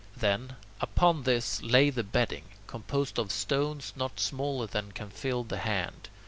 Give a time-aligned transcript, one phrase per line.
[0.17, 5.59] Then, upon this lay the bedding, composed of stones not smaller than can fill the
[5.59, 6.09] hand.